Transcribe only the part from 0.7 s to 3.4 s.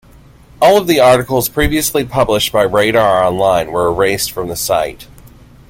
of the articles previously published by Radar